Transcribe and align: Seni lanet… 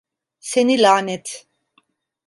Seni 0.39 0.77
lanet… 0.81 1.47